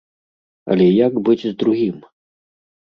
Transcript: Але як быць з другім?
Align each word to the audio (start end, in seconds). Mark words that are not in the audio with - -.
Але 0.77 0.87
як 1.07 1.13
быць 1.29 1.45
з 1.45 1.53
другім? 1.63 2.03